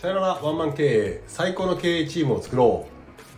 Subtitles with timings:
[0.00, 2.86] さよならワンマン経営最高の経営チームを作ろ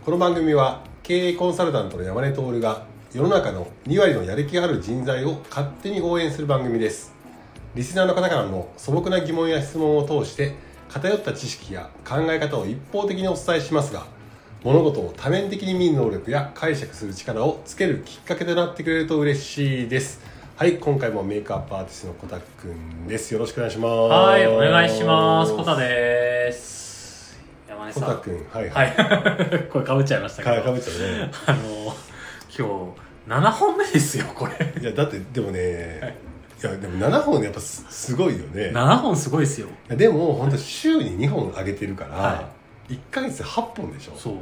[0.03, 0.05] う。
[0.05, 2.85] この番組は経営コンサルタントの山根徹が
[3.15, 7.15] 世の中の2割のやる気がある人材を勝手に応援する番組です。
[7.75, 10.55] リスナーの方からの素朴な疑問や質問を通して
[10.91, 14.05] 偏った知識や考え方を一方的にお伝えしますが
[14.63, 20.21] 物事を多面的に見る能力や解釈する力をつけるきっかけとなってくれると嬉しいです。
[20.61, 25.57] はい今回もメイクアップアーティストのコタくんですよろしくお願いしますはい、お願いします。
[25.57, 27.41] コタです。
[27.67, 28.03] 山根さん。
[28.03, 29.69] コタくんはいはい。
[29.73, 30.57] これかぶっちゃいましたけど。
[30.57, 31.61] かかぶっちゃうねあの、
[32.55, 32.95] 今
[33.27, 34.83] 日、7本目ですよ、これ。
[34.83, 36.19] いやだってでもね、
[36.63, 39.67] い、やでも7本やっぱすすごいよね7本すごいですよ。
[39.67, 42.51] いやでも本当週に2本上げてるから、は
[42.91, 44.33] 1か月で8本でしょそ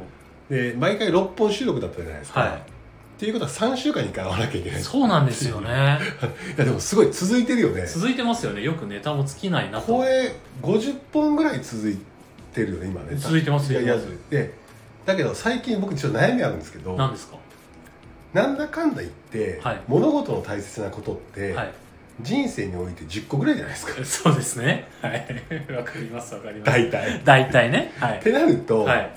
[0.49, 0.53] う。
[0.53, 2.59] で毎回6本収録だったじゃないですか、は
[3.19, 4.81] っていうことは3週間に1回会わなきゃいけないい。
[4.81, 5.99] いそうなんですよね。
[6.55, 8.61] やでもすごい続いてるよね続いてますよね。
[8.63, 9.93] よくネタも尽きないなと。
[9.93, 11.99] これ50本ぐらい続い
[12.53, 14.53] てるよね今ね続いてますよいやいやで
[15.05, 17.35] だけど最近僕ちょっと悩みあるんですけど何ですか？
[18.33, 21.71] なんだかんだ言って、はい物事の大切なことって、はい。
[22.21, 24.87] 人生において10個ぐらいじゃないですか そうですね。
[25.01, 25.25] はい。
[25.75, 26.71] わかります、わかります。
[26.71, 27.91] 大体大体ね。
[27.99, 28.17] はい。
[28.19, 29.11] ってなると、はい。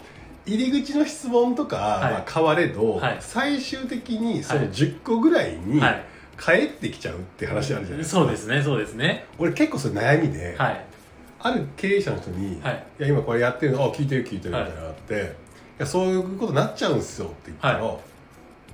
[0.47, 6.05] 入り口の質問とかは変われど、はい最終的にそのはい10個ぐらいにはい。
[6.39, 9.27] 帰ってきちゃうって話あるじゃないですか、そうですね、そうですね。
[9.39, 10.85] 俺結構それ悩みで、はい。
[11.39, 15.19] ある経営者の人に「はいい、や今これやってるのあ聞いてる聞いてる」みたいなのがあって、い、
[15.79, 17.97] やそういうことになっちゃうんですよ」って言ったら、は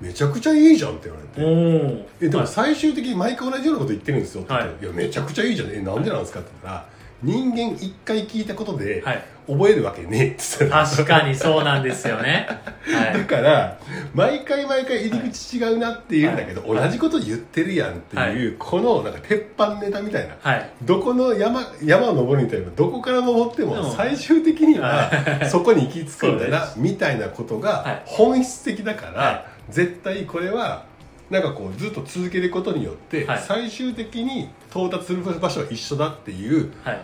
[0.00, 1.40] めちゃくちゃいいじゃん」って言われおて。
[1.40, 2.04] ー。
[2.20, 6.86] えでもはい最終的に毎回同じようなこと言ってるんですよって言ったら、はいい、やめちゃくちゃいいじゃんえなんでなんですかって言ったら
[7.22, 9.24] 人間一回聞いたことではい。
[9.48, 12.46] 覚えるわけねえって言ってたの確かにそうなんですよね。
[12.84, 13.24] はだい。
[13.24, 13.78] から
[14.14, 16.84] 毎回毎回入り口違うなって言うんだけど、はい。
[16.86, 20.36] 同じこと言ってるやんっていう、このなんか鉄板ネタみたいな。
[20.38, 20.70] はい。
[20.82, 23.90] どこの山山を登るみたいなどこから登ってもうん。
[23.92, 25.10] 最終的には
[25.50, 28.02] そこに行き着くんだなみたいなことはがい。
[28.04, 30.84] 本質的だから、は絶対これは
[31.30, 37.00] なんかこうずっと続けることによってはい最終的に到達する場所は一緒だっていうはい。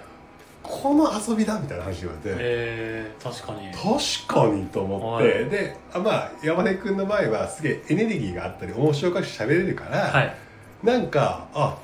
[0.65, 2.37] この遊びだみたいな話言われて。
[2.39, 3.71] えー、確かに。
[3.71, 10.35] 確かにと思って、はいであまあ山根君の場合はすげえエネルギーがあったり面白おかしく喋れるから、はい。
[10.83, 11.77] なんかあ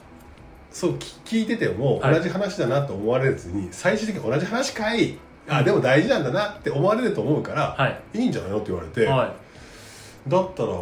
[0.73, 8.19] そうき聞いててもはい同じ話だなと思われずに、最終的に同じ話かいあでも大事なんだなって思われると思うから、はい。
[8.19, 9.35] い、いんじゃないのって言われて、は
[10.29, 10.81] だったらまあ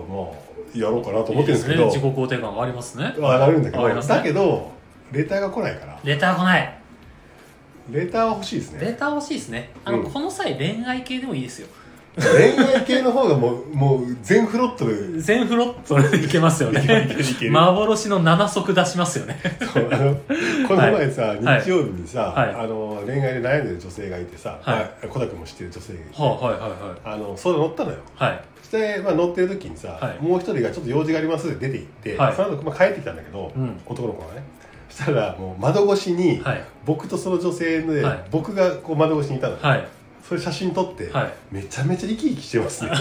[0.74, 1.36] やろうかなとい。
[1.36, 1.86] 思ってるんですけどね。
[1.86, 3.14] 自己肯定感がありますね。
[3.16, 4.70] 上がるんだけど、ねだけど
[5.12, 6.78] レターが来ないからレター来ない。
[7.90, 9.70] レターは欲しいですねレター欲しいですね。
[9.84, 11.68] あの、うんこの際恋愛系でもいいですよ。
[12.18, 16.80] 恋愛系の方がもう もう全フロットル全フロットでいけますよね
[17.48, 19.40] 幻の7足出しますよね。
[19.72, 20.14] そうあの
[20.66, 28.40] この前さ、はい日曜日にさ、はいあの恋愛で悩んでる女性がいてさ、はいまあ小田君も知ってる女性がいて、はいはいはいあの相談乗ったのよはい。
[28.76, 28.92] はい。
[28.92, 34.42] そして、まあ、乗ってる時にさ、はいもう一人がちょっと用事がありますって出て行って、はいその後、まあ、帰ってきたんだけど、うん男の子がね
[34.90, 36.64] そしたらもう窓越しに、はい。
[36.84, 39.88] 僕とその女性で、はい僕がこう窓越しにいたの、はい。
[40.28, 41.32] それ写真撮って、はい。
[41.50, 42.96] めちゃめちゃ生き生きしてますねっ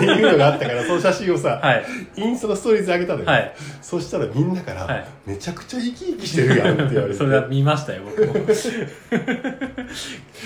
[0.00, 1.84] ていうのがあったから その写真をさ、はい。
[2.16, 3.54] インスタのストーリーズ上げたのよ、はい。
[3.80, 8.34] そしたらみんなから、はいめちゃくちゃ生き生きしてるやんって言われてそれは見ましたよ、僕も。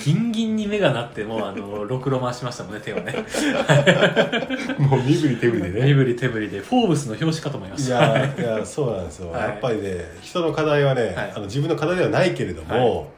[0.04, 3.12] ギンギンに目がなって、もう、あの、ろくろ回しましたもんね、手をね。
[4.78, 7.94] もう身振り手振りでね身振り手振りで、フォーブスの表紙かと思いまいした。
[7.94, 13.10] やいやそうなんですよ、はいやっぱりね人の課題はね、はいあの自分の課題ではないけれども、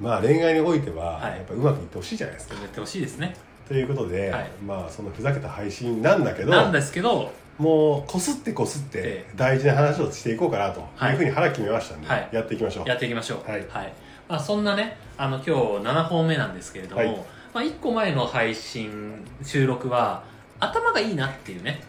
[0.00, 1.36] まあ恋愛においては、はい。
[1.36, 3.36] やっぱうまくいってほしいじゃないですか、やってほしいですね。
[3.68, 4.50] ということで、はい。
[4.64, 12.28] まあそのふざけた配信なんだけどなんですけど、もうこすってこすってえ大事な話をしていこうかなとはいいうふうに腹決めましたんで、はい。
[12.32, 12.88] やっていきましょう。
[12.88, 13.50] やっていきましょう。
[13.50, 13.66] はい。
[14.30, 17.16] まあ、そんなね、あの、今日7本目なんですけれども、はい。
[17.52, 20.22] まあ、1個前の配信、収録は、
[20.60, 21.82] 頭がいいなっていうね、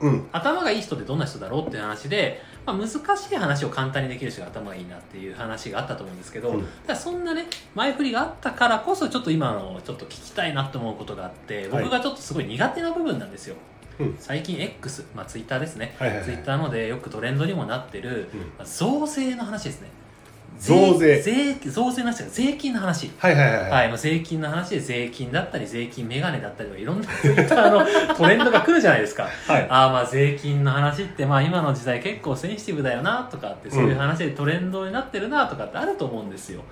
[0.00, 0.26] うん。
[0.32, 6.66] 頭がいい人ってどんな人だろうっていう話で、まあ、難しい話を簡単にできる人が頭がいいなっていう話があったと思うんですけど、うん。
[6.86, 11.84] ただそんなね前振りがあったからこそちょっと今のちょっと聞きたいなと思うことがあってはい。
[11.84, 13.56] 僕がちょっとすごい苦手な部分なんですよ、
[13.98, 14.16] うん。
[14.18, 16.24] 最近 X、まあ、ツイッターですね、はいはいはい。
[16.26, 18.40] ツイッターのでよくトレンドにもなってる、うん。
[18.40, 19.88] まあ増税の話ですね
[20.58, 21.20] 増税。
[21.20, 23.10] 税増税の話が税金の話。
[23.18, 27.84] はいはいはいはい、まあ、税金の話で税金だったり税金メガネだったりとかいろんなツイッターの
[28.14, 29.28] トレンドが来るじゃないですか。
[29.46, 29.66] はい。
[29.68, 36.62] ああまあ税金の話ってまあ今の時代結構センシティブだよなとかってそういう話でトレンドになってるなとかってあると思うんですよ。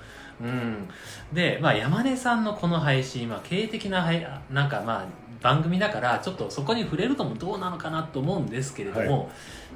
[0.40, 0.88] うん、
[1.32, 9.26] で、まあ、山根さんのこの配信、まあ、経営的なはいなんかまあ番組だからちょっとそこに触れるのもどうなのかなと思うんですけれども、は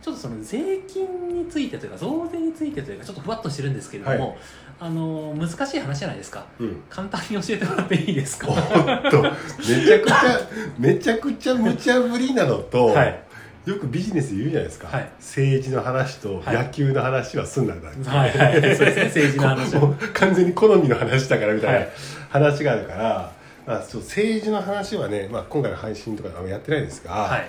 [0.02, 4.38] ちょっとその税金についてというか増税についてというかちょっとふわっとしてるんですけれども、はい。
[4.80, 6.44] あの難しい話じゃないですか？
[6.58, 6.82] うん。
[6.90, 8.48] 簡単に教えてもらっていいですか？
[8.50, 9.30] おっとめ
[9.86, 10.40] ちゃくちゃ
[10.78, 13.20] めちゃくちゃ無茶ぶりなのと、はい。
[13.64, 15.08] よくビジネス言うじゃないですか、はい。
[15.18, 16.56] 政治の話とはい。
[16.56, 18.30] 野球の話はすんなだ、はい。
[18.30, 18.76] はい。
[18.76, 19.04] そうですね。
[19.04, 19.76] 政治の話。
[20.12, 21.88] 完全に好みの話だからみたいはない。
[22.28, 23.32] 話があるから、
[23.66, 27.46] まあ、そう政治の話はね、まあ、今回の配信とかあんまやってないですが、はい。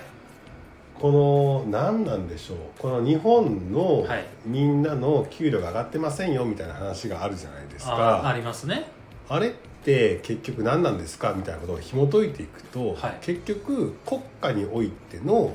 [0.98, 2.58] この何なんでしょう。
[2.78, 4.24] この日本のはい。
[4.46, 8.86] みんなの給料が上がってませんよみたいな話があるじゃないですか、あありますね。
[9.28, 9.50] あれっ
[9.84, 11.34] て結局何なんですか？
[11.36, 13.18] みたいなことを紐解いていくと、はい。
[13.20, 15.54] 結局国家においての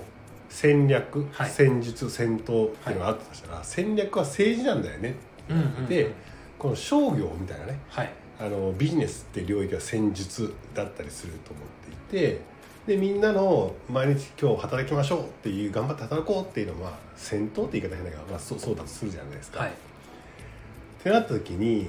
[0.50, 1.50] 戦略、はい。
[1.50, 5.16] 戦術戦闘っていうのがあったとしたら、戦略は政治なんだよね
[5.50, 5.86] うんうんうん。
[5.88, 6.12] で
[6.60, 7.80] この商業みたいなね。
[7.90, 8.12] はい
[8.42, 12.42] あのビジネスって領域は戦術だったりすると思っていて
[12.88, 19.60] でみんなの毎日今日働きましょうっていう頑張って働こうっていうのは戦闘って言い方変だけど、まあ、そうそうだとするじゃないですか。
[19.60, 21.88] はいってなった時に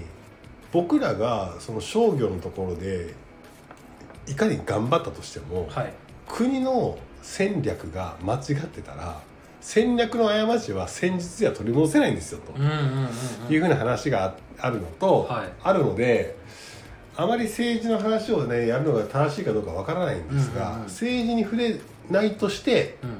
[0.72, 3.14] 僕らがその商業のところで
[4.26, 5.92] いかに頑張ったとしても、はい
[6.28, 9.20] 国の戦略が間違ってたら
[9.62, 12.60] 戦略の過ちは戦術では取り戻せないんですよと。
[13.52, 15.48] いうふうな話がああるのと、はい。
[15.62, 16.36] あるので
[17.16, 20.86] あまり政治の話をねやるのが正しいかどうかわからないんですが、うんうんうん。
[20.86, 21.80] 政治に触れ
[22.10, 23.10] ないとしてうん。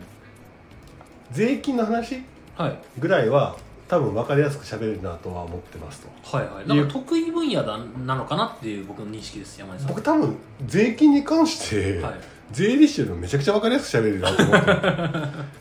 [1.31, 2.23] 税金の話
[2.57, 2.79] はい。
[2.99, 3.57] ぐらいは
[3.87, 6.37] 多分分かりやすく喋れるなとは思ってますと。
[6.37, 6.67] はいはい。
[6.67, 9.89] なんか得意分野だなのかなっていう僕の認識です山根さん。
[9.89, 10.37] 僕多分
[10.67, 12.15] 税金に関して、はい
[12.53, 14.71] 税理士よりもめちゃくちゃ分かりやすく喋れるなと思って。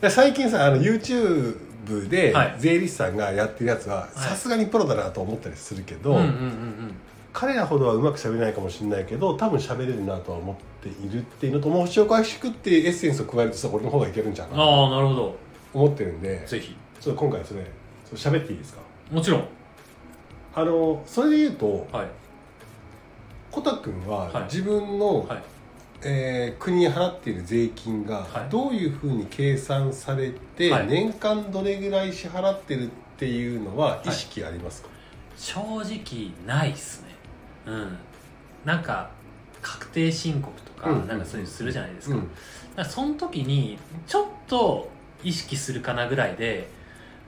[0.02, 2.54] で最近さあの YouTube ではい。
[2.58, 6.94] 税理士さんがやってるやつはさすがにプロだなと思ったりするけど、うんうんうんうん。
[7.32, 15.36] 彼らほどはうまく喋れないかもしれないけど多分喋れるなとは思っているっていうのともう塩返しくってエッセンスを加えるとさ俺の方がいけるんじゃないかああなるほど。
[15.72, 16.76] 思ってるんでぜひ。
[17.00, 17.60] ちょっと今回それ
[18.14, 18.80] 喋っていいですか？
[19.10, 19.44] もちろん。
[20.54, 22.06] あのそれで言うとはい。
[23.50, 24.42] コタ君ははい。
[24.44, 25.42] 自分の、はい
[26.04, 28.50] えー国に払っている税金がはい。
[28.50, 30.86] どういうふうに計算されて、はい。
[30.86, 34.88] 年間どれぐらい支払ってるっていうのは意識ありますか、
[35.36, 37.08] 正直ないっすね。
[37.66, 37.98] うん。
[38.64, 39.10] なんか
[39.60, 41.06] 確定申告とか、うん。
[41.08, 42.22] なんかそういうのするじゃないですか,、うん。
[42.22, 42.32] だか
[42.76, 44.88] らその時にちょっと
[45.22, 46.68] 意識するかなぐらいで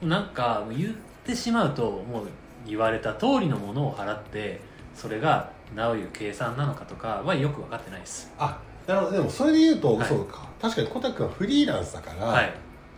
[0.02, 0.94] なんか言っ
[1.24, 2.28] てしまうともう
[2.66, 4.60] 言われた通りのものを払って
[4.94, 8.32] それがどういう計算なのかとかはよく分かってないです。
[8.38, 9.12] あなるほど。
[9.12, 10.08] でもそれで言うと、はい。
[10.08, 10.46] そうか。
[10.60, 12.52] 確かにコタ君はフリーランスだから、はい。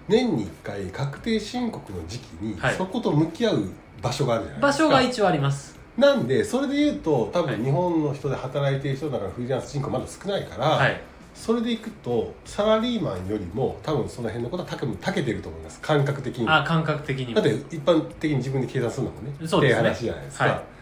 [0.08, 2.74] 年に1回確定申告の時期にはい。
[2.74, 3.68] そこと向き合う
[4.02, 4.84] 場所があるじゃないですか。
[4.84, 5.76] 場所が一応あります。
[5.96, 7.56] なんでそれで言うと多はい。
[7.56, 11.00] 分日本の人で働いている人だからフリーランス人口まだ少ないから、はい。
[11.34, 15.80] それでいくとサラリーマンよりも多分その辺のことは多分長けてると思います。
[15.80, 17.34] 感覚的にあ感覚的にも。
[17.34, 19.80] だって一般的に自分で計算するのもねそうですね。
[19.80, 20.75] って話じゃないですか、はい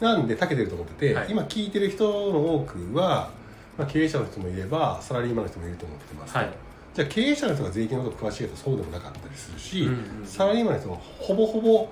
[0.00, 1.30] なんで長けてると思ってて、はい。
[1.30, 3.30] 今聞いてる人の多くは、
[3.76, 6.50] まあ、経営者の人もいればサラリーマンの人もいると思ってますと、はい。
[6.94, 11.88] じゃあ経営者の人が税金のこと詳しいかとそうでもなかったりするし、うんうんサラリーマンの人はほぼほぼ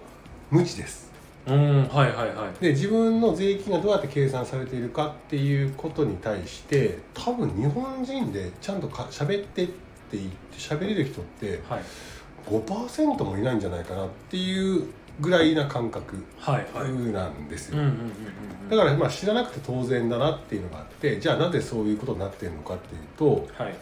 [0.50, 1.12] 無知です。
[1.46, 2.62] うんはいはいはい。
[2.62, 9.72] で自分の税金がどうやって計算されているかっていうことに対して多分日本人でちゃんとか喋ってって
[10.16, 11.82] 言って喋れる人ってはい。
[12.46, 14.86] 5%もいないんじゃないかなっていう
[15.20, 16.92] ぐらいな感覚はいはい。
[17.12, 17.82] なんですよ、
[18.70, 23.74] だからまあ知らなくて当然だなっていうのがあってじゃあなぜそういうことになってるのかっていうとはい。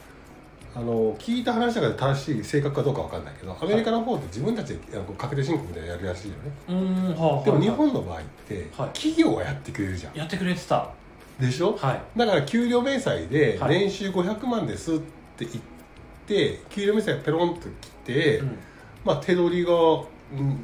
[0.77, 4.79] あの聞いた話だから正しい正確かどうかわかんないけどアメリカの方って自分たちで
[5.17, 6.41] 確定申告みたいなのやるらしいよね。
[6.69, 8.89] うーんはでも日本の場合ってはい。
[8.89, 10.17] 企業がやってくれるじゃん。
[10.17, 10.91] やってくれてた。
[11.39, 11.77] でしょ？
[11.77, 12.03] はい。
[12.19, 13.79] だから給料明細ではい。
[13.79, 15.51] 年収500万ですって言っ
[16.27, 18.59] て給料明細がペロンと来て、うん。
[19.05, 20.05] まあ手取りが、うん、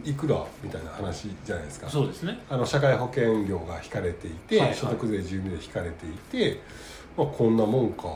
[0.05, 1.89] いくらみたいな話じゃないですか。
[1.89, 2.39] そうですね。
[2.49, 4.77] あの社会保険料が引かれていて、はいはい。
[4.77, 6.61] 所得税住民税引かれていて、
[7.17, 8.09] まあ、こんなもんか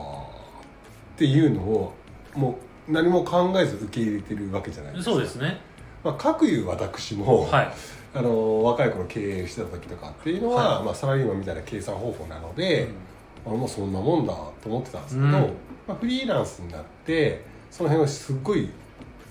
[1.15, 1.93] っていうのを
[2.35, 5.11] もう何も考えず受け入れてるわけじゃないですか。
[5.11, 5.59] そうですね。
[6.03, 7.73] まあ、かくいう私も、はい。
[8.13, 10.85] あの若い頃経営してた時とかっていうのは、はい。
[10.85, 12.87] まあ、サラリーマンみたいな計算方法なので、
[13.45, 15.33] あもうそんなもんだと思ってたんですけど、うん。
[15.87, 18.69] まあ、フリーランスになってその辺をすっごい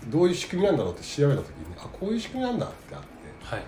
[0.08, 3.06] どういう仕組みなんだろうって調べた時にあこういう仕組みなんだってあって。
[3.42, 3.62] はい。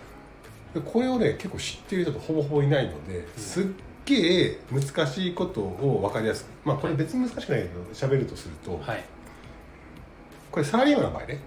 [0.74, 3.64] でこれをね結構知ってる人ってほぼほぼいないのですっ
[4.04, 9.04] げえ難しいことを分かりやすくまあこれ別に難しくないけど喋るとすると、はい。
[10.50, 11.40] これサラリーマンの場合ね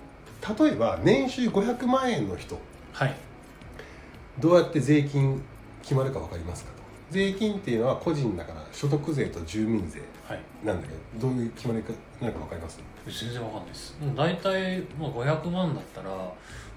[0.60, 2.60] 例えば年収500万円の人
[2.94, 3.16] はい。
[4.40, 5.42] どうやって税金
[5.82, 6.72] 決まるか分かりますか？
[7.12, 10.40] 税金っていうのは個人だから所得税と住民税はい。
[10.64, 12.80] なんだけどどういう決まりか何か分かります？
[13.08, 13.98] 全然わかんないです。
[14.00, 16.26] もう大体、まあ、500万だったら、ま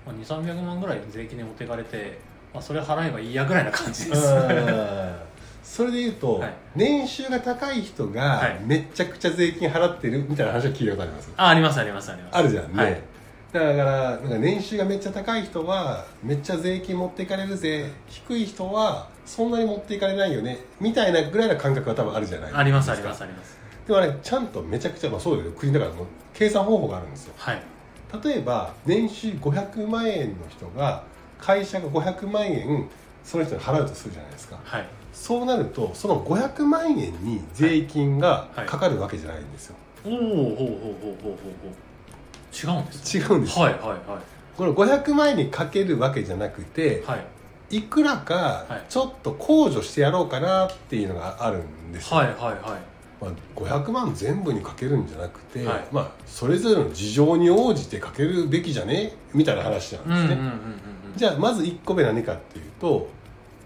[0.08, 2.18] あ、2300万ぐらい税金で持っていかれて、
[2.54, 4.34] まあ、それ払えばいいやぐらいな感じです。
[5.62, 6.54] それでいうと、はい。
[6.74, 8.60] 年収が高い人はがい。
[8.64, 11.30] めちゃくちゃ税金払ってるみたいな話は聞いたことあります？
[11.36, 12.36] あありますありますあります。
[12.36, 13.00] あるじゃんね、はい
[13.52, 17.90] だからなんか年収がめっちゃ高い人はめっちゃ税金持っていかれるぜ。
[18.08, 20.58] 低い人はそんなに持っていかれないよね。
[20.80, 22.46] みたいなぐらいな感覚が多分あるじゃない？
[22.46, 23.58] ですかありますありますあります。
[23.86, 27.34] でもあれちゃんとめちゃくちゃ、まあ、そうだけど国だからもう計算方法があるんですよ。
[27.36, 27.62] はい。
[28.24, 31.04] 例えば年収500万円の人が
[31.38, 32.88] 会社が500万円
[33.24, 34.58] その人に払うとするじゃないですか。
[34.64, 34.86] はい。
[35.12, 38.66] そうなるとその500万円に税金がはい。
[38.66, 39.74] かかるわけじゃないんですよ、
[40.06, 41.72] おおほうほうほうほうほうほう
[42.52, 43.58] 違うんです違うんです。
[43.58, 43.98] よ、はいはいはい。
[44.56, 47.78] この500万円にかけるわけじゃなくてはい。
[47.78, 48.82] いくらかはい。
[48.88, 52.54] ちょっと控除してやろうかなっていうのがあるんですよ、はいはいはい。
[53.20, 55.84] まあ、500万全部にかけるんじゃなくて、はい。
[55.90, 59.14] まあ、それぞれの事情に応じてかけるべきじゃね？
[59.32, 60.52] みたいな話なんですね、
[61.16, 63.08] じゃあまず1個目何かっていうと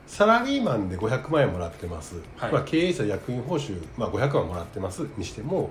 [0.06, 2.52] サラリーマンで500万円もらってます、はい。
[2.52, 5.70] まあ、経営者役員報酬、まあ、500万もらってますにしても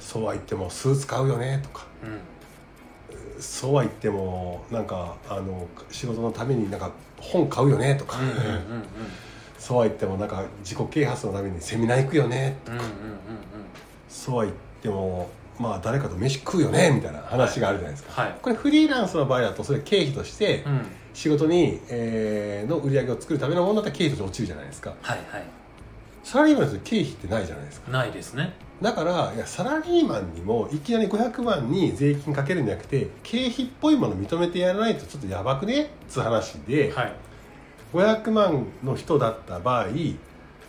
[0.00, 1.86] そうは言ってもスーツ買うよねとか。
[2.02, 2.18] うん
[3.40, 8.16] そうは言ってもなんかあの仕事のためになんか本買うよねとか、
[9.58, 12.88] そうは言ってもなんか自己啓発のためにセミナー行くよねうんうんうん
[14.08, 15.28] そうは言っても
[15.58, 18.38] まあ誰かと飯食うよねみたいな話があるじゃないですか、はい。
[18.40, 20.86] これフリーランスの場合だとそれ経費としてうん。
[21.12, 24.94] 仕事に、えーの売り上げを作るためのものだったら経費として落ちるじゃないですか。
[25.02, 25.59] はいはい
[26.30, 27.90] サラリーマン経費ってないじゃないですか。
[27.90, 28.52] ないですね。
[28.80, 35.82] だからいやサラリーマンにもいきなり500万に税金かけるんじゃなくて経費っぽいもの認めてやらないとちょっとやばくね？
[35.82, 37.12] っつう話で、はい。
[37.92, 39.86] 500万の人だった場合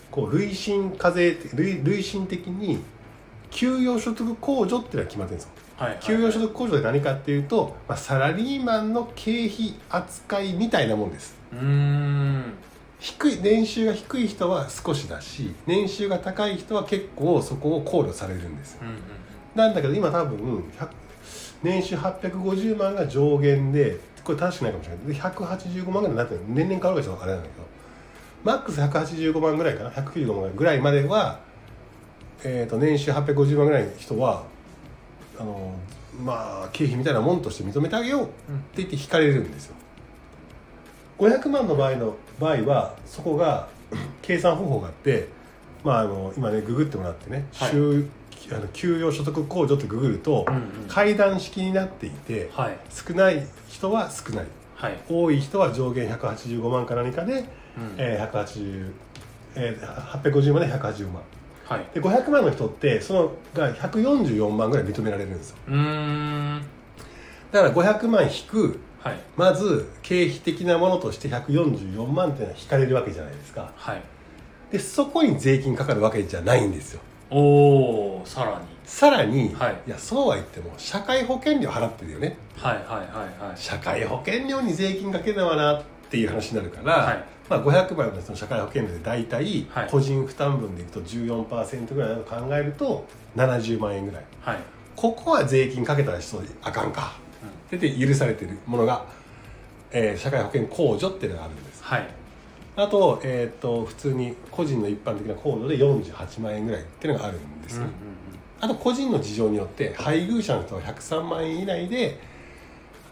[0.09, 2.79] こう累進課税累累進的に
[3.51, 5.51] 給与所得控除っていうのが決まってるんですよ。
[5.77, 5.99] はいはい。
[5.99, 11.35] 給与所得控除で何かっていうと、まあ、サラリーマンの経費扱いみたいなもんです。
[11.53, 12.53] うーん
[13.01, 18.81] 低い年収が低い人は少しだし年収が高い人は結構そこを考慮されるんですよ。
[18.83, 18.97] うんうん。
[19.55, 20.37] なんだけど今多分
[20.79, 20.87] 100
[21.63, 25.07] 年収850万が上限でこれ正しくないかもしれない。
[25.07, 26.41] で185万ぐらいになってる。
[26.47, 27.65] 年々変わるかちょっとあれなんだけど。
[28.43, 29.89] マックス185万ぐらいかな。
[29.89, 31.39] 195万ぐらいまでは、
[32.43, 34.43] えー、と年収850万ぐらいの人は
[35.39, 35.73] あの
[36.23, 38.31] まあ経費みたいなもんとして認めてあげようって
[38.75, 39.75] 言って引かれるんですよ。
[41.17, 43.67] 500万の場合の場合はそこが
[44.21, 45.29] 計算方法があって、
[45.83, 47.71] まあ、あの今ねググってもらってね、はい。
[47.71, 48.07] 収
[48.51, 50.45] あの給与所得控除ってググると、
[50.87, 52.77] 階段式になっていてはい。
[52.89, 54.45] 少ない人は少ない。
[54.75, 54.97] はい。
[55.07, 57.45] 多い人は上限185万か何かで、うん。
[57.97, 58.91] えー180
[59.55, 61.21] えー、850万で180万。
[61.65, 61.85] はい。
[61.93, 65.57] で500万の人ってそのが144万ぐらい認められるんですよ。
[65.67, 66.61] うーん。
[67.51, 69.19] だから500万引くはい。
[69.35, 73.71] まず経費的なものとして144万っていうのは引かれるわけじゃないですか。
[73.75, 74.01] はい。
[74.71, 77.01] でそこに税金かかるわけじゃないんですよ。
[77.29, 78.65] おおさらに。
[78.85, 79.89] さらに、はい。
[79.89, 82.37] やそうは言っても社会保険料払ってるよね。
[82.57, 83.57] はいはいはいはい。
[83.57, 87.23] 社会保険料に税金かけるのはなっていう話になるから、はい。
[87.49, 89.89] まあ、500万のその社会保険料で大体はい。
[89.89, 93.05] 個人負担分でいくと14%ぐらいだと考えると
[93.35, 94.23] 70万円ぐらい。
[94.41, 94.57] はい。
[94.95, 97.13] ここは税金かけたらちょっとあかんか
[97.77, 99.05] って許されてるものが、
[99.91, 101.83] えー社会保険控除っていうのがあるんです。
[101.83, 102.07] はい。
[102.75, 107.91] あと,、えー、と普通に個人の一般的な控除で48万円ぐらいっていうのがあるんですね、うんうん
[108.61, 112.19] あと個人の事情によって配偶者の人は103万円以内で、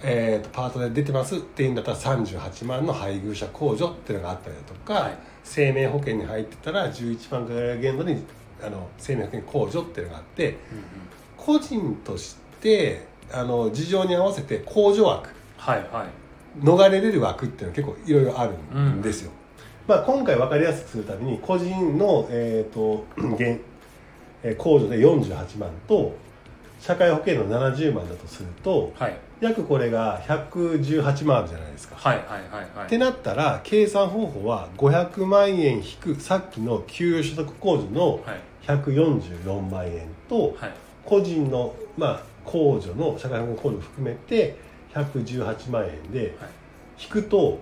[0.04, 5.18] えー、とパートで出てますっていうんだったら38万の配偶者控除っていうのがあったりだとか、はい。
[5.44, 8.24] 生命保険に入ってたら11万から限度に
[8.64, 10.58] あの生命保険控除っていうのがあってうんうん。
[11.36, 16.66] 個人としてあの事情に合わせて控除枠はいはい。
[16.66, 19.32] 逃れれる枠っていうのは結構いろいろあるんですよ、
[19.88, 23.06] まあ、今回分かりやすくするために個人の、えー、 と
[23.36, 23.62] 現
[24.42, 26.16] えー控除で48万と
[26.80, 29.18] 社会保険の70万だとするとはい。
[29.42, 31.96] 約これが118万あるじゃないですか。
[31.96, 32.86] はいはいはいはい。
[32.88, 38.42] ってなったら計算方法は500万円引くさっきの給与所得控除のはい。
[38.68, 40.74] 144万円とはい。
[41.06, 44.58] 個人の、まあ、控除の社会保険控除を含めて
[44.94, 46.50] 118万円ではい。
[47.02, 47.60] 引くと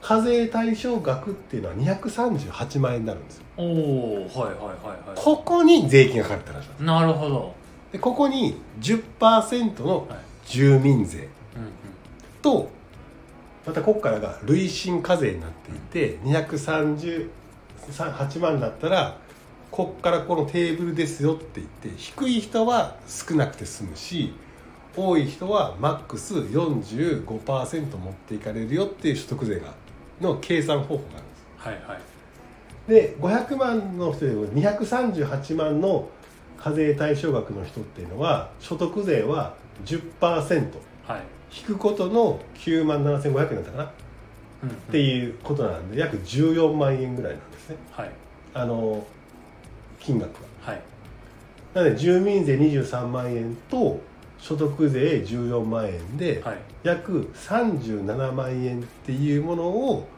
[0.00, 3.44] 課税対象額っていうのは238万円になるんですよ。
[3.56, 4.52] おおはいはいは
[5.04, 5.16] いはい。
[5.16, 6.82] ここに税金がかかるって話なんです。
[6.84, 7.54] なるほど。
[7.92, 10.18] でここに10%のはい。
[10.46, 11.28] 住民税。
[12.42, 12.70] と
[13.66, 17.28] またここからが累進課税になっていて233
[17.90, 19.18] さ8万だったら
[19.70, 24.34] こっからこのテーブルですよって言って低い人は少なくて済むし
[24.96, 29.72] 多い人はマックス45%持っていかれるよっていう所得税が
[30.20, 31.46] の計算方法があるんです。
[31.58, 32.00] はいはい。
[32.90, 36.08] で500万の人でも238万の
[36.58, 40.72] 課税対象額の人っていうのは所得税は10%
[41.06, 41.22] はい。
[41.56, 43.84] 引くことの9万7500円だったかな。
[43.84, 43.90] っ
[44.64, 44.70] うん。
[44.92, 47.76] ていうことなんで約14万円ぐらいなんですね。
[47.92, 48.10] はい。
[48.52, 49.06] あの
[50.00, 50.72] 金額が。
[50.72, 50.82] はい。
[51.74, 54.00] なので住民税23万円と
[54.38, 56.58] 所得税14万円ではい。
[56.82, 60.08] 約37万円っていうものを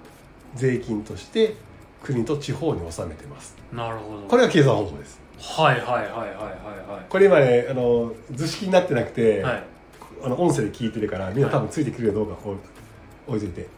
[0.54, 1.56] 税金として
[2.02, 3.56] 国と地方に納めてます。
[3.72, 4.22] なるほど。
[4.28, 5.20] これが計算方法です。
[5.38, 9.52] はいはいはいはいはこれ今ねあの図式になってなくて、いはい。
[9.54, 9.62] はい
[10.24, 12.56] あの音声で聞いてるからみんな多分ついてくるかどうかこう
[13.30, 13.68] 置いといて。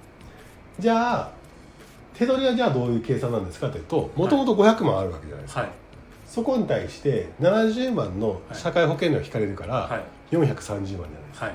[0.78, 1.32] じゃあ
[2.12, 5.70] 手取りはじゃあどういう計算なんですかというともともと500万あるわけじゃないですか、はい
[6.34, 10.34] そこに対して70万の社会保険料引かれるからはい。
[10.34, 11.54] 430万じゃないですか、はい。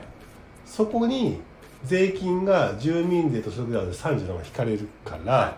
[0.66, 1.42] そこに
[1.84, 5.58] 税金が住民税と所得税で37万引かれるから、は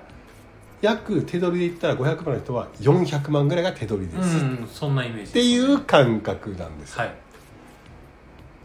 [0.81, 7.13] 約手取りで言ったら500万の人は400万ぐらいが手取りです、っうんそんなイメージですていう感覚なんですよ、はい。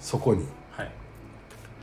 [0.01, 0.47] そこに。
[0.71, 0.91] はい。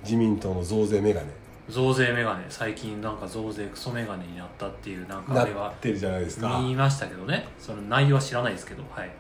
[0.04, 1.28] 自民党の増税メガネ
[1.70, 6.60] 増税メガネ最近なんか増税クソメガネになったっていうなんかあれはなってるじゃないですか。
[6.60, 7.48] 見ましたけどね。
[7.60, 9.12] その内容は知らないですけどはい。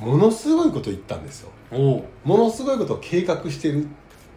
[0.00, 1.50] ものすごいこと言ったんですよ。
[1.70, 3.86] おおものすごいことを計画してる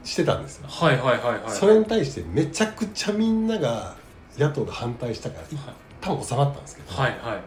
[0.04, 3.96] してたんですよ、はいはいはいはいそれに対してめちゃくちゃみんなが
[4.38, 5.60] 野党が反対したから一
[6.00, 7.42] 旦収まったんですけど、はいは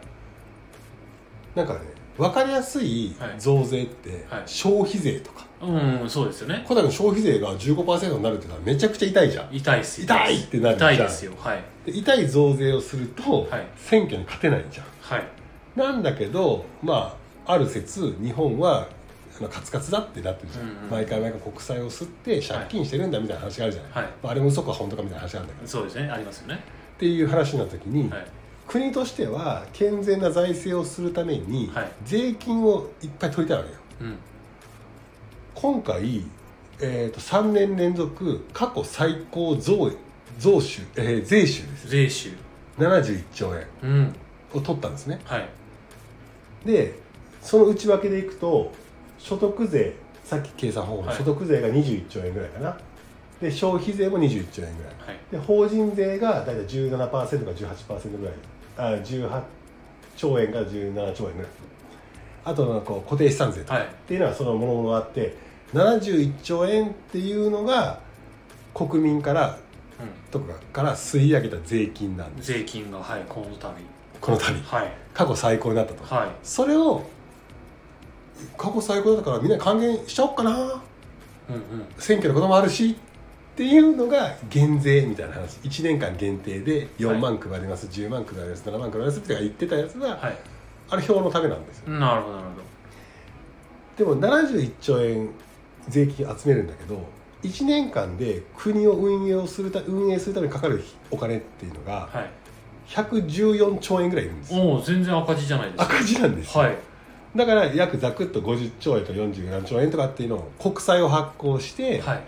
[1.54, 1.56] い。
[1.56, 1.80] なんかね
[2.18, 3.14] 分かりやすい。
[3.38, 4.42] 増税ってはい。
[4.46, 6.64] 消費税とか、うんそうですよね。
[6.66, 9.48] 小田君消費税が15%になるってのはめちゃくちゃ痛いじゃん。
[9.54, 10.94] 痛いっす痛いってなるじゃん。
[10.94, 11.32] 痛いですよ。
[11.38, 11.62] はい。
[11.84, 13.66] で痛い増税をすると、はい。
[13.76, 14.86] 選挙に勝てないじゃん。
[15.00, 15.24] はい。
[15.76, 18.88] なんだけどまあある説日本は
[19.38, 20.90] あのカツカツだってなってるじゃん、うんうん。
[20.90, 24.04] 毎回毎回国債を吸って借金してるんだみたいな話があるじゃない、はい。
[24.22, 25.66] まあ、あれも嘘か本当かみたいな話なんだけど。
[25.66, 26.10] っそうですね。
[26.10, 26.60] ありますよね。
[26.98, 28.26] ていう話になった時に、はい。
[28.66, 31.92] 国としては健全な財政をするために、はい。
[32.04, 33.76] 税金をいっぱい取りたいわけよ。
[34.02, 34.18] うん
[35.60, 36.24] 今回、
[36.80, 39.92] えー、と3年連続過去最高増
[40.38, 41.88] 増収、えー税収です。
[41.88, 42.30] 税収。
[42.78, 44.14] 71兆円うん。
[44.54, 45.20] を取ったんですね。
[45.24, 45.48] はい。
[46.64, 46.94] で
[47.42, 48.72] その内訳でいくと
[49.18, 49.94] 所得税
[50.24, 51.16] さっき計算方法のはい。
[51.18, 52.78] 所得税が21兆円ぐらいかな。
[53.42, 54.94] で消費税も21兆円ぐらい。
[55.08, 55.18] はい。
[55.30, 58.34] で法人税が大体17%か18%ぐらい。
[58.78, 59.42] あ18
[60.16, 61.50] 兆円から17兆円ぐらい。
[62.46, 63.82] あとなんかこう固定資産税とかはい。
[63.84, 68.00] っていうのはそのものものがあって71兆円っていうのが
[68.74, 69.58] 国民から
[70.00, 72.52] うとかから吸い上げた税金なんんです。
[72.52, 73.68] 税金がはいこの度。
[74.20, 74.44] この度。
[74.62, 74.92] はい。
[75.12, 76.14] 過去最高になったと。
[76.14, 76.28] はい。
[76.42, 77.02] それを
[78.56, 80.50] 過去最高だからみんなに還元しちゃおうかな。
[80.50, 80.82] うんうん。
[81.98, 85.58] 選挙のこともあるしっていうのが減税みたいな話。
[85.58, 90.38] 1年間限定で4万配ります、10万配ります7万配りますって言ってたやつが、はい。
[90.88, 91.90] あれ票のためなんですよ。
[91.92, 92.70] なるほどなるほど。
[94.16, 95.28] でも71兆円
[95.88, 97.02] 税金集めるんだけど
[97.42, 102.30] 1年間で国を運営をするた運営するためにかかるお金っていうのがはい。
[102.90, 104.60] 114兆円ぐらいいるんですよ。
[104.60, 105.76] おお全然赤字じゃないです。
[105.78, 106.76] か赤字なんですよ、はい。
[107.36, 112.22] だから約ざくっと50兆円と47兆円とかっていうのを国債を発行して、はい。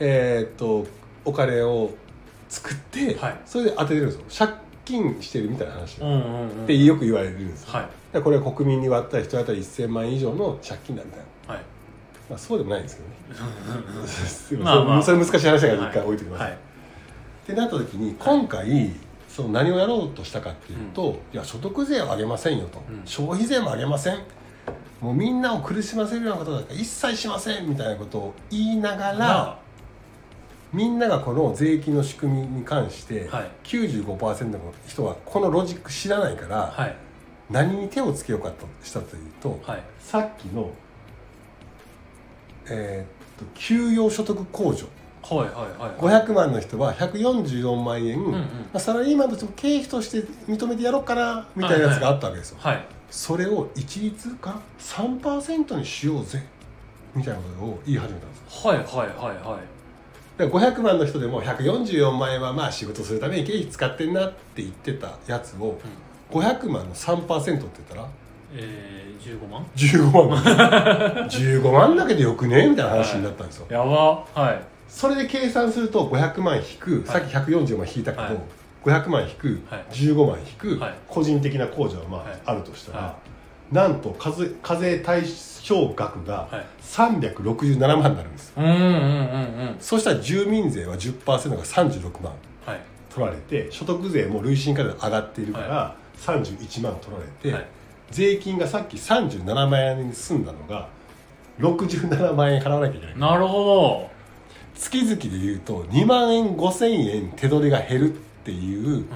[0.00, 0.86] えーっと
[1.26, 1.90] お金を
[2.48, 3.36] 作って、はい。
[3.44, 4.46] それで当ててるんですよ。
[4.46, 8.22] 借金してるみたいな話、っうんうんうんてよく言われるんですよ、はい。
[8.22, 11.64] これは国民に割ったら人当たり1000万円以上の借金だみたいな、はい
[12.30, 14.06] まあ、そうでもないんですけどね。
[14.06, 15.02] すいまあまあ。
[15.02, 16.56] それ難しい話だから一回置いてください、はい。
[16.56, 18.92] ってなった時に今回、
[19.28, 23.02] その何をやろうとしたかっていうと、いや所得税は上げませんよと、うん。
[23.04, 24.18] 消費税も上げません。
[25.00, 29.58] もうみんなを苦しませるようなことなんか一切しませんみたいなことを言いながら、ま
[30.72, 33.50] みんながこの税金の仕組みに関して、はい。
[33.64, 36.94] 95%の人はこのロジック知らないから、あはい。
[37.50, 39.82] 何に手をつけようかとしたというと、はい。
[39.98, 40.70] さっきの、
[42.70, 44.86] えーっと給与所得控除。
[45.22, 48.32] はいはいはい500万の人は144万円、んうん。
[48.32, 52.84] まあ、サラリーマンとしても経費として認めてやろうかなみたいなやつがあったわけですよ、はい。
[53.10, 56.42] それを一律か3%にしようぜ。
[57.14, 58.70] みたいなことを言い始めたんですよ。
[58.70, 59.80] はいはいはいはい。
[60.38, 65.78] だから500万の人でも144万円はまあ仕事するために経費使ってんなって言ってたやつを
[66.30, 68.08] 500万の3%って言ったら
[68.54, 70.42] えー、15万？15万。
[71.28, 72.68] 15万だけでよくね？
[72.68, 74.24] みたいな話になったんですよ、やば。
[74.34, 74.62] はい。
[74.88, 78.34] それで計算すると500万引くさっき140万引いたけど、はい
[78.82, 79.84] 500万引くはい。
[79.90, 80.94] 15万引くはい。
[81.06, 83.16] 個人的な控除はいああるとしたら、は
[83.70, 85.22] なんと課税課税対
[85.62, 86.66] 象額がはい。
[86.82, 88.86] 367万になるんですうんうんうんう
[89.72, 89.76] ん。
[89.80, 92.32] そうしたら住民税は10%が36万
[92.66, 92.80] はい。
[93.14, 97.66] 取られて所得税も累進課税上がっているから31万取られて、はい
[98.10, 100.88] 税金がさっき37万円に済んだのが
[101.58, 103.18] 67万円払わなきゃいけない。
[103.18, 104.10] なるほ
[104.74, 109.06] 月々で言うと2万円5千円手取りが減るっていうど、うん、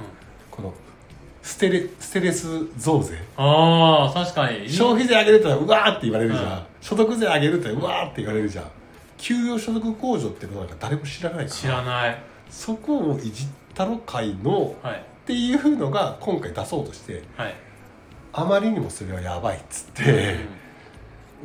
[0.50, 0.74] この
[1.42, 3.18] ステレステレス増税。
[3.36, 4.68] ああ確かに。
[4.68, 6.62] 消費税上げるってうわーって言われるじゃん、うん。
[6.80, 8.64] 所得税上げるってうわーって言われるじゃん。
[9.16, 11.50] 給与所得控除ってことなんか誰も知らないから。
[11.50, 12.22] 知らない。
[12.50, 14.76] そこをいじったろ会の。
[14.82, 15.04] はい。
[15.24, 17.54] っていうのが今回出そうとしてはい
[18.36, 20.36] あまりにもそれはやばいっつって、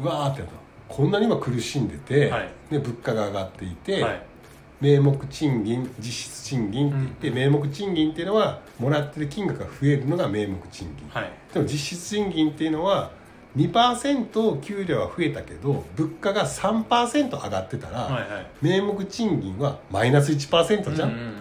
[0.01, 0.55] うわーってなった
[0.87, 2.49] こんなに今苦しんでて、はい。
[2.71, 4.21] で物価が上がっていて、うんはい。
[4.81, 11.07] 名目賃金実質賃金って言って、名目賃金っていうのはもらってる金額が増えるのが名目賃金。
[11.09, 11.31] はい。
[11.53, 13.11] でも実質賃金っていうのは
[13.55, 18.47] 2%給料は増えたけど物価が3%上がってたら、はいはい。
[18.61, 21.35] 名目賃金はマイナス1%じゃん、うんうんうんうん。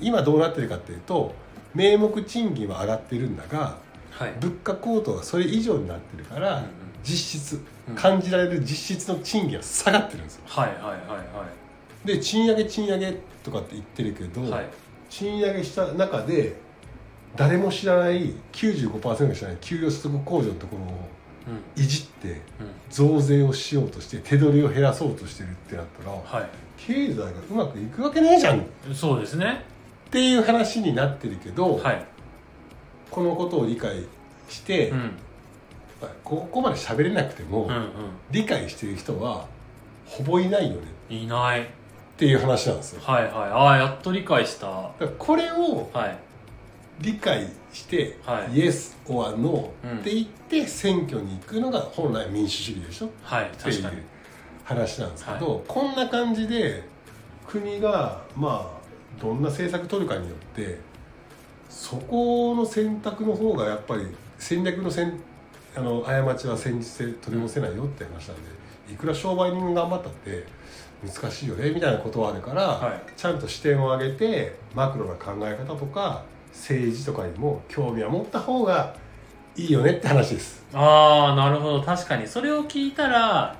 [0.00, 1.34] 今どうなってるかっていうと
[1.74, 3.89] 名目賃金は上がってるんだが
[4.20, 4.34] はい。
[4.38, 6.70] 物価高騰がそれ以上になってるから、うんうん。
[7.02, 7.94] 実質うん。
[7.94, 10.42] 感じられる実質の賃金は下がってるんですよ。
[10.46, 13.12] はいはいはいで賃上げ賃上げ
[13.44, 14.50] とかって言ってるけど、はい。
[14.50, 14.68] はい
[15.08, 16.54] 賃上げした中で
[17.34, 20.86] 誰も知らない95%が知らない給与所得控除のところを
[21.76, 21.82] うん。
[21.82, 22.40] いじってう
[22.90, 28.60] 増税をしようとして手取りを減らそうとしてるってなったらんは経済がうまくいくわけねえじゃん。
[28.60, 29.64] っいそうですね。
[30.10, 32.04] ていう話になってるけど、はい
[33.10, 34.04] このことを理解
[34.48, 35.12] して、うん。
[36.24, 37.90] ここまで喋れなくても、うん
[38.30, 39.46] 理解してる人は
[40.06, 40.82] ほぼいないよね。
[41.10, 41.62] うんいない。
[41.62, 41.66] っ
[42.16, 43.02] ていう話なんですよ。
[43.02, 43.32] はいはい。
[43.32, 44.90] ああやっと理解した。
[45.18, 47.04] これをい。
[47.04, 48.58] 理解して、はい。
[48.58, 49.90] イエス・オア・ノうん。
[49.90, 53.10] ーって言って選挙に行くのが本来民主主義でしょ？
[53.22, 53.84] はいっていう
[54.64, 56.82] 話なんですけど、こんな感じで
[57.46, 60.78] 国がまあどんな政策取るかによって
[61.70, 64.06] そこの選択の方がやっぱり
[64.38, 65.14] 戦略のせん
[65.76, 70.44] あの過ちは戦術性取り戻せないよって話なんでいくら商売人が頑張ったって
[71.06, 73.02] 難しいよねみたいなことはあるから、はい。
[73.16, 78.94] ちゃんと視点を上げてマクロな考え方とか政治とかにも興味は持った方が
[79.56, 80.64] いいよねって話です。
[80.72, 81.82] ああなるほど。
[81.82, 82.26] 確かに。
[82.26, 83.56] それを聞いたら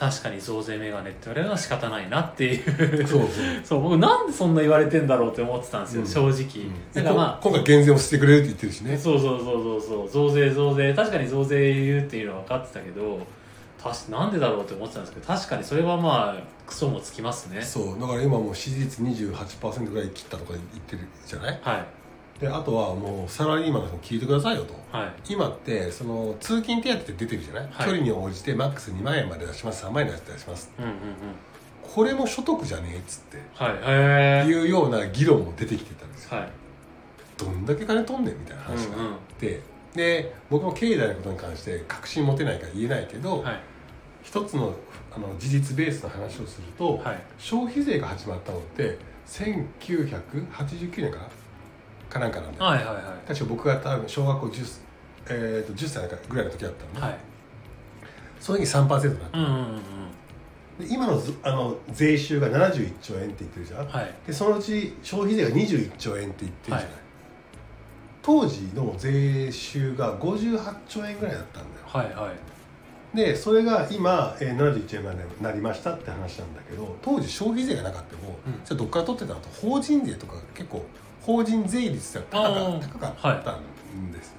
[0.00, 3.06] 確かに増税メガネって言われるのは仕方ないなっていう。
[3.06, 3.28] そうそう。
[3.62, 6.32] そう僕なんでそんな言われてんだろうって思ってたんですよ、うん。
[6.34, 7.42] 正直、なんかまあ。
[7.42, 8.96] こ今回減税をしてくれるって言ってるしね。
[8.96, 10.08] そうそうそうそうそう。
[10.10, 10.94] 増税増税。
[10.94, 13.18] 確かに増税言うっていうのは分かってたけど
[13.82, 17.60] たしなんでだろうって思ってたんですけど確かにそれはまあクソもつきますね。
[17.62, 18.00] そう。
[18.00, 21.58] だから今もう支持率28%ぐらい切ったとか言ってるじゃない？
[21.62, 21.84] はい
[22.40, 24.74] であとはもうサラリーマンの人に聞いてくださいよと。
[24.96, 25.32] はい。
[25.32, 27.86] 今ってその通勤手当って出てるじゃない、はい。
[27.86, 30.72] 距離に応じてマックス2万円まで出します3万円まで出します。
[30.78, 30.96] うんうんうん。
[31.82, 33.38] これも所得じゃねえっつって。
[33.54, 33.72] はい。
[33.74, 36.38] へえいうような議論も出てきてたんですよ。
[36.38, 36.48] はい。
[37.36, 39.12] どんだけ金取んねんみたいな話がうんうん。
[39.12, 39.60] あって、
[39.94, 43.60] で僕も経済のことに関して確信持てないから言えないけど、はい。
[44.22, 44.74] 一つの
[45.12, 47.22] あの事実ベースの話をすると、はい。
[47.38, 51.28] 消費税が始まったのって1989年かな？
[52.10, 53.28] かなんかなんで、はいはいはい。
[53.28, 54.80] 確か僕が多分小学校 10,、
[55.30, 56.94] えー、と10歳ぐらいの時だったの。
[56.94, 57.18] で、はい。
[58.40, 60.88] その時3%になった、うんうんうんうん。
[60.88, 64.14] で今のずあの税収が71兆円って言ってるじゃん、はい。
[64.26, 66.92] でそのうち消費税が21兆円って言ってるじゃない、はい。
[68.22, 71.86] 当時の税収が58兆円ぐらいだったんだよ。
[71.86, 72.36] はいはい。
[73.16, 78.52] でそれが今、えー、71円までなりましたって話なんだけど当時消費税がなかったも、うん。
[78.64, 80.84] じゃあどっから取ってたのと法人税とか結構
[81.20, 84.34] 法人税率が高か高かったんですよ、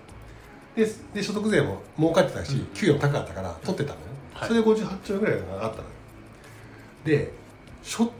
[1.13, 2.65] でで所得税も儲かってたし、うん。
[2.67, 4.47] 給与も高かったから取ってたのね、はい。
[4.47, 5.83] それで58兆円ぐらいがあったの。
[5.83, 5.89] よ
[7.05, 7.31] で
[7.83, 8.11] しょ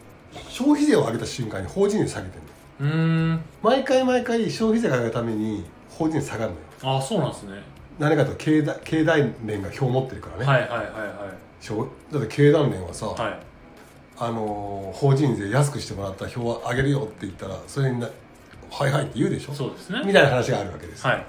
[0.49, 2.37] 消費税を上げた瞬間に法人税下げて
[2.79, 3.41] るのうーん。
[3.61, 6.95] 毎回毎回消費税が上がるために法人税下がるのよ。
[6.95, 7.61] ああそうなんですね。
[7.99, 13.39] 何かと経団経団連が票を持ってるからね、はいはいはいはしょだって経団連はさ、いはい。
[14.17, 18.09] あのー法人税安くしてもらったら票を上げるよって言ったらそれにな
[18.71, 19.53] 「はいはい」って言うでしょ？
[19.53, 20.01] そうですね。
[20.05, 21.25] みたいな話があるわけですよ、はい。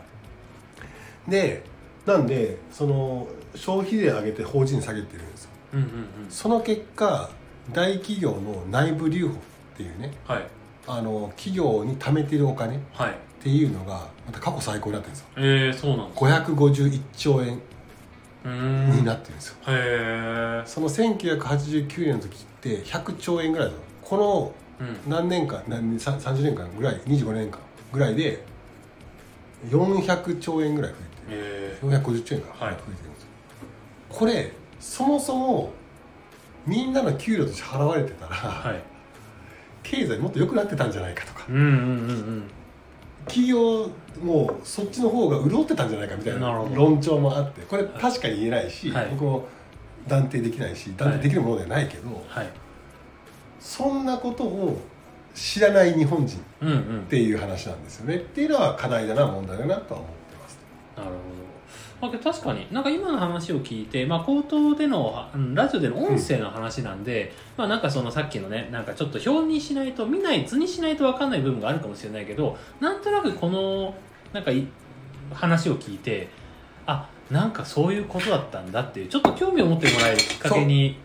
[1.29, 1.65] で
[2.07, 5.51] なんでその消費税上げて法人下げてるんですよ。
[5.75, 6.31] うんうんうん。
[6.31, 7.31] その結果
[7.73, 9.37] 大企業の内部留保っ
[9.77, 10.47] ていうねはい。
[10.87, 13.15] あの企業に貯めてるお金っはい。
[13.43, 15.27] ていうのがまた過去最高になってるんですよ。
[15.37, 17.61] えー、そうなんです551兆円
[18.45, 24.53] になってるんですよ、へえその1989年の時って100兆円ぐらいだこのうん
[25.07, 27.59] 何年間何さ30年間ぐらい25年間
[27.93, 28.45] ぐらいで
[29.69, 30.97] 400兆円ぐらい増
[31.29, 32.75] ええて450兆円か、はい。
[32.75, 33.29] 増えてるんですよ。
[34.09, 35.73] これそもそも
[36.67, 38.83] みんなの給料として払われてたら、はい。
[39.83, 41.47] 経済もっと良くなってたんじゃないかとか。
[41.49, 41.75] うんうんうんう
[42.15, 42.51] ん。
[43.27, 43.89] 企業
[44.21, 49.09] もそっちの方が潤ってたんじゃないかみたいな論調もあってこれ確かに言えないし、はい。
[49.11, 49.47] 僕も
[50.09, 52.49] 断定できないし断定できるものではないけど、はい
[53.63, 54.79] そんなことを
[55.35, 57.07] 知らない日本人っうんうん。
[57.09, 58.17] ていう話なんですよね。
[58.17, 60.59] っていうのは課題だな問題だなとは思ってます。
[60.97, 61.11] なる
[62.01, 62.67] ほど、確かに。
[62.73, 73.95] なんか今の話を聞いて、まあ、口頭でのうんラジオでの音声の話なんで、まあなんかそのさっきのねなんかちょっと表にしないと見ない図にしないと分かんない部分があるかもしれないけどなんとなくこの
[74.33, 74.67] なんかい
[75.33, 76.29] 話を聞いて
[76.87, 80.99] あなんかそういうことだったんだっていうちょっと興味を持ってもらえるきっかけに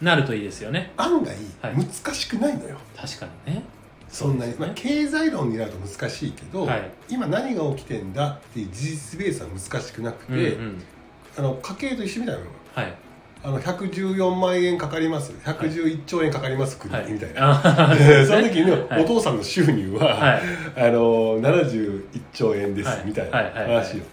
[0.00, 0.92] なるといいですよね。
[0.96, 1.74] 案外はい。
[1.76, 3.62] 難しくないのよ、確かにね。
[4.08, 4.66] そんなに、そうですね。
[4.66, 6.90] まあ、経済論になると難しいけど、はい。
[7.08, 10.82] 今何が起きてんだっていう事実ベースは難しくなくて、うんうん。
[11.36, 12.46] あの家計と一緒みたいなの。
[12.74, 12.94] はい。
[13.40, 15.32] あの114万円かかります。
[15.44, 17.12] 111兆円かかります国、はい。
[17.12, 19.04] みたいな、あで その時のはい。
[19.04, 20.42] お父さんの収入は、はい。
[20.76, 23.02] あの71兆円です、はい。
[23.04, 23.44] みたいなはい。
[23.44, 23.54] はい。
[23.54, 23.74] はい。
[23.74, 24.04] 話よ、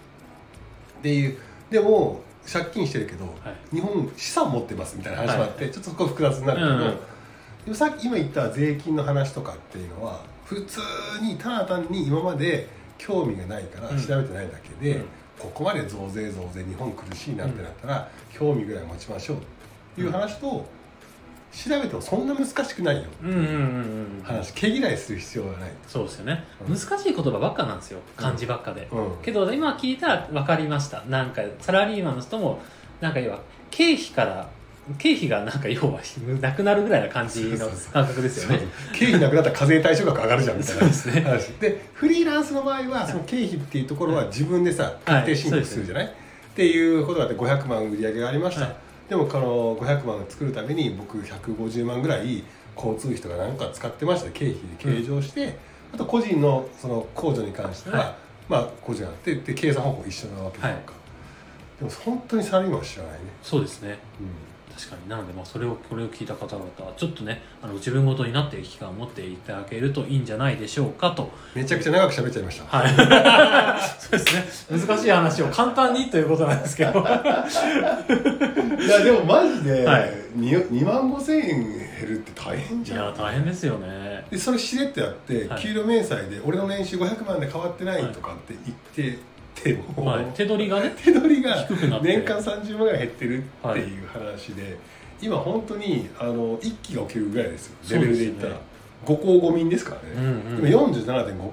[0.98, 1.36] っていう
[1.70, 3.30] でも借金してるけど、は
[3.72, 3.76] い。
[3.76, 6.98] 日本資産持ってますみたいな話もあって、ちょっとそこ複雑になるけど、うん
[7.74, 10.78] さっき今言った税金の話とかっていうのは普通
[11.20, 14.00] にただ単に今まで興味がないからうん。
[14.00, 15.04] 調べてないだけで、うん。
[15.36, 19.40] ここまで増税増税日本苦しいなってなったら、興味ぐらい持ちましょうっ
[19.96, 20.64] ていう話と、
[21.52, 23.04] 調べてもそんな難しくないよ。
[23.22, 23.46] うんうんうんう
[24.20, 26.76] ん話毛嫌いする必要がない、そうですよね、うん。
[26.76, 28.00] 難しい言葉ばっかなんですよ。
[28.16, 29.22] 漢字ばっかで、うん。
[29.22, 31.02] けど今聞いたら分かりました。
[31.08, 32.60] なんかサラリーマンの人も
[33.00, 34.48] なんか要は経費から
[34.98, 36.00] 経費がなんか要は
[36.40, 37.92] なくなるぐらいな感じのそうそうそう。
[37.92, 38.66] 感覚ですよね。
[38.92, 41.20] 経費なくなったら課税対象額上がるじゃんみたいなそうですね。
[41.22, 41.46] 話。
[41.60, 45.78] でフリーランスの場合はその経費っていうところは自分でさ確定申告す。
[45.78, 46.08] るじゃない、っ
[46.54, 48.76] ていうことがあって500万売り上げがありました、はい
[49.08, 52.42] でもこの500万を作るために僕150万ぐらい
[52.76, 54.30] 交通費とかなんか使ってました。
[54.30, 55.56] 経費で計上して、
[55.92, 58.14] あと個人のその控除に関しては、はい。
[58.48, 60.76] まあ個人があってで計算方法一緒なわけとか、はい。
[61.78, 63.98] でも本当にサラリーマンは知らないね、そうですね。
[64.20, 65.08] う確かに。
[65.08, 71.24] なのでまあそれをこれを聞いた方々はちょっとねあの自分ごとになっていく期間を持っていただけるといいんじゃないでしょうかと。
[71.24, 72.90] ん、めちゃくちゃ長く喋っちゃいました、は い
[74.00, 74.78] そうですね。
[74.86, 77.00] 難しい話を簡単にということなんですけど。
[77.00, 80.12] いやでもマジではい。
[80.36, 81.46] 2, 2万5千円
[81.98, 82.98] 減るって大変いじゃん。
[83.06, 84.24] や大変ですよね。
[84.30, 85.62] でそれしれっとやって、はい。
[85.62, 89.18] 給料明細で俺の年収500万で変わってないとかって言って
[89.62, 92.08] ても、はい、手取りがね 手取りが低くなって。
[92.08, 94.76] 年間30万ぐらい減ってるっていう話で、
[95.20, 97.76] 今本当にあの一気が起きるぐらいですよ。
[97.98, 98.60] レベルで言ったら、
[99.04, 100.68] 五公五民ですからうんね、うん。
[100.68, 100.80] 今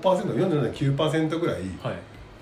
[0.01, 1.95] 47.5%47.9% ぐらいはい。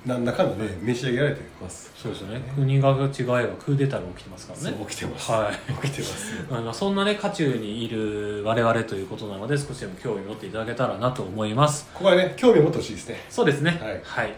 [0.06, 1.91] なんだかんだで召し上げられてます。
[1.95, 2.41] そうですよね。
[2.56, 4.78] 国が違えばクーデターが起きてますからね。
[4.88, 5.74] 起きてます、はい。
[5.88, 11.88] 起きてます あのそんなね渦中にいる我々ということなので少しでも興味を持っていただけたらなと思います。
[11.93, 13.24] ここはね興味を持ってほしいですね。
[13.30, 13.80] そうですね。
[14.04, 14.34] はい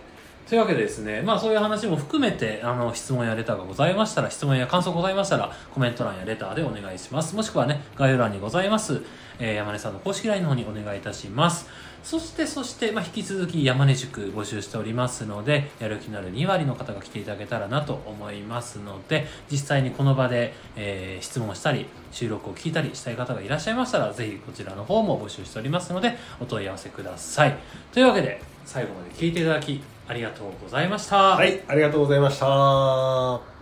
[0.53, 7.35] というわけでですねまあそういう話も含めてあの質問やレターがございましたら質問や感想ございましたらコメント欄やレターでお願いします。
[7.35, 9.01] もしくはね概要欄にございます、
[9.39, 11.67] えー山根さんの公式 LINE の方にお願いいたします。
[12.03, 27.57] そしてそして、まあ、引き続き山根塾募集しておりますのでやる気のある2割の方が来ていただけたらなと思いますので実際にこの場で、えー質問したり収録を聞いたりしたい方がいらっしゃいましたらぜひこちらの方も募集しておりますのでお問い合わせください。
[27.91, 33.53] というわけで最後まで聞いていただきありがとうございました、はいありがとうございました。